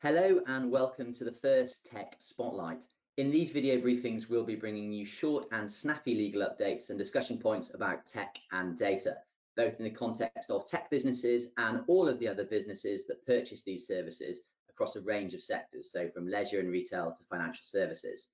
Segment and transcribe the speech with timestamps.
[0.00, 2.84] Hello and welcome to the first Tech Spotlight.
[3.16, 7.36] In these video briefings, we'll be bringing you short and snappy legal updates and discussion
[7.36, 9.16] points about tech and data,
[9.56, 13.64] both in the context of tech businesses and all of the other businesses that purchase
[13.64, 14.38] these services
[14.70, 18.28] across a range of sectors, so from leisure and retail to financial services.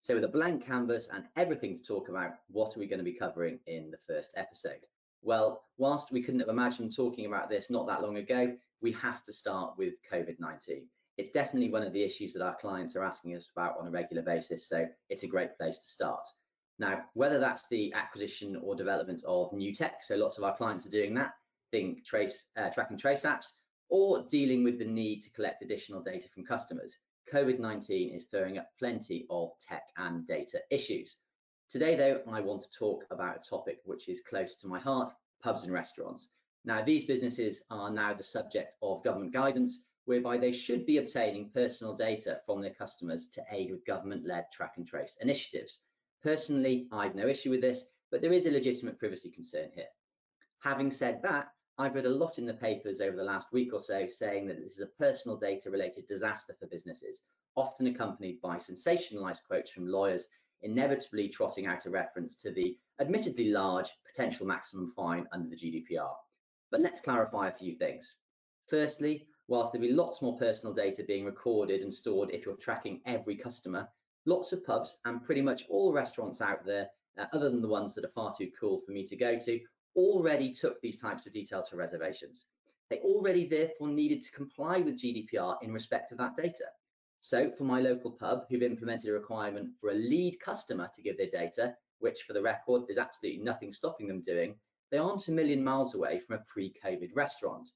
[0.00, 3.04] So with a blank canvas and everything to talk about, what are we going to
[3.04, 4.86] be covering in the first episode?
[5.22, 9.24] Well, whilst we couldn't have imagined talking about this not that long ago, we have
[9.24, 10.84] to start with COVID-19
[11.18, 13.90] it's definitely one of the issues that our clients are asking us about on a
[13.90, 14.68] regular basis.
[14.68, 16.24] So it's a great place to start.
[16.78, 20.86] Now, whether that's the acquisition or development of new tech, so lots of our clients
[20.86, 21.32] are doing that,
[21.72, 23.46] think trace, uh, track and trace apps,
[23.88, 26.94] or dealing with the need to collect additional data from customers,
[27.32, 31.16] COVID-19 is throwing up plenty of tech and data issues.
[31.68, 35.12] Today, though, I want to talk about a topic which is close to my heart,
[35.42, 36.28] pubs and restaurants.
[36.64, 41.50] Now, these businesses are now the subject of government guidance whereby they should be obtaining
[41.50, 45.80] personal data from their customers to aid with government-led track and trace initiatives.
[46.22, 49.88] Personally, I've no issue with this, but there is a legitimate privacy concern here.
[50.60, 53.82] Having said that, I've read a lot in the papers over the last week or
[53.82, 57.20] so saying that this is a personal data related disaster for businesses,
[57.54, 60.26] often accompanied by sensationalized quotes from lawyers,
[60.62, 66.14] inevitably trotting out a reference to the admittedly large potential maximum fine under the GDPR.
[66.70, 68.14] But let's clarify a few things.
[68.70, 73.00] Firstly, whilst there'll be lots more personal data being recorded and stored if you're tracking
[73.06, 73.88] every customer,
[74.26, 76.86] lots of pubs and pretty much all restaurants out there,
[77.18, 79.58] uh, other than the ones that are far too cool for me to go to,
[79.96, 82.44] already took these types of details for reservations.
[82.90, 86.66] They already therefore needed to comply with GDPR in respect of that data.
[87.20, 91.16] So for my local pub, who've implemented a requirement for a lead customer to give
[91.16, 94.54] their data, which for the record, there's absolutely nothing stopping them doing,
[94.90, 97.68] they aren't a million miles away from a pre-COVID restaurant.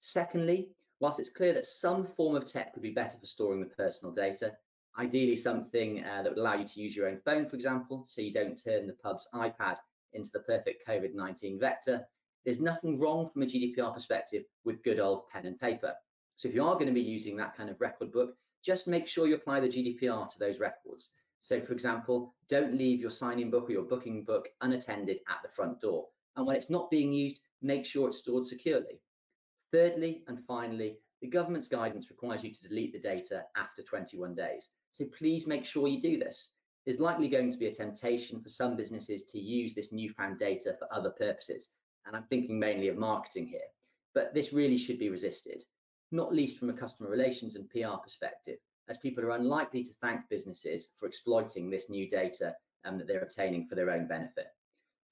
[0.00, 0.70] Secondly,
[1.00, 4.14] whilst it's clear that some form of tech would be better for storing the personal
[4.14, 4.52] data,
[4.98, 8.20] ideally something uh, that would allow you to use your own phone, for example, so
[8.20, 9.76] you don't turn the pub's iPad
[10.12, 12.06] into the perfect COVID-19 vector,
[12.44, 15.92] there's nothing wrong from a GDPR perspective with good old pen and paper.
[16.36, 18.34] So if you are going to be using that kind of record book,
[18.64, 21.10] just make sure you apply the GDPR to those records.
[21.40, 25.48] So for example, don't leave your sign-in book or your booking book unattended at the
[25.48, 26.06] front door.
[26.36, 29.00] And when it's not being used, make sure it's stored securely.
[29.72, 34.70] Thirdly, and finally, the government's guidance requires you to delete the data after 21 days.
[34.92, 36.48] So please make sure you do this.
[36.84, 40.74] There's likely going to be a temptation for some businesses to use this newfound data
[40.78, 41.68] for other purposes.
[42.06, 43.68] And I'm thinking mainly of marketing here,
[44.14, 45.62] but this really should be resisted,
[46.12, 48.58] not least from a customer relations and PR perspective,
[48.88, 53.22] as people are unlikely to thank businesses for exploiting this new data um, that they're
[53.22, 54.46] obtaining for their own benefit.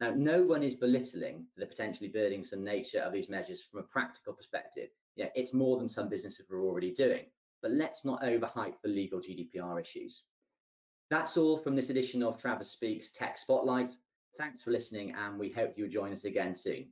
[0.00, 4.34] Now, no one is belittling the potentially burdensome nature of these measures from a practical
[4.34, 4.90] perspective.
[5.16, 7.24] Know, it's more than some businesses are already doing,
[7.62, 10.22] but let's not overhype the legal GDPR issues.
[11.08, 13.92] That's all from this edition of Travers Smith's Tech Spotlight.
[14.36, 16.88] Thanks for listening, and we hope you'll join us again soon.